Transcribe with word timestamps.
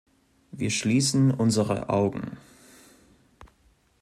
Wir 0.51 0.71
schließen 0.71 1.29
unsere 1.31 1.89
Augen. 1.89 2.39